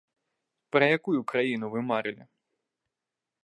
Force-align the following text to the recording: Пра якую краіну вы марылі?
Пра 0.75 0.85
якую 0.97 1.19
краіну 1.33 1.71
вы 1.77 1.87
марылі? 1.93 2.23